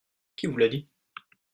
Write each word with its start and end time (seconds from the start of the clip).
Qui 0.35 0.47
vous 0.47 0.57
l'a 0.57 0.67
dit? 0.67 0.89